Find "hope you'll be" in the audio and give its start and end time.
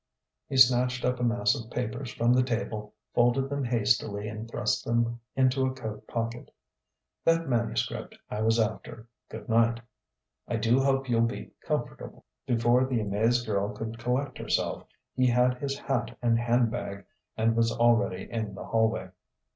10.79-11.51